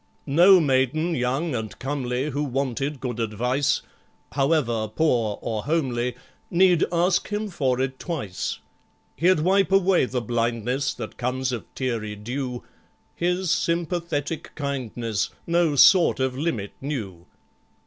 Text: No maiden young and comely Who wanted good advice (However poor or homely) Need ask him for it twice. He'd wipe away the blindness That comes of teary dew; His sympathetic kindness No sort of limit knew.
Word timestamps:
No 0.25 0.59
maiden 0.59 1.13
young 1.13 1.53
and 1.53 1.77
comely 1.77 2.31
Who 2.31 2.43
wanted 2.43 2.99
good 2.99 3.19
advice 3.19 3.83
(However 4.31 4.87
poor 4.87 5.37
or 5.43 5.65
homely) 5.65 6.15
Need 6.49 6.85
ask 6.91 7.27
him 7.27 7.49
for 7.49 7.79
it 7.79 7.99
twice. 7.99 8.57
He'd 9.15 9.41
wipe 9.41 9.71
away 9.71 10.05
the 10.05 10.19
blindness 10.19 10.91
That 10.95 11.17
comes 11.17 11.51
of 11.51 11.71
teary 11.75 12.15
dew; 12.15 12.63
His 13.15 13.51
sympathetic 13.51 14.55
kindness 14.55 15.29
No 15.45 15.75
sort 15.75 16.19
of 16.19 16.35
limit 16.35 16.71
knew. 16.81 17.27